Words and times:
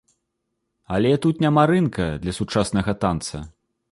Але 0.95 1.11
тут 1.25 1.43
няма 1.45 1.67
рынка 1.73 2.09
для 2.25 2.35
сучаснага 2.39 2.99
танца. 3.03 3.45